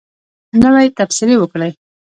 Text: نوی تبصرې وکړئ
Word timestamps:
نوی 0.61 0.87
تبصرې 0.97 1.35
وکړئ 1.39 1.71